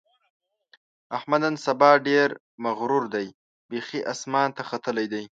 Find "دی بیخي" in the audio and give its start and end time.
3.13-3.99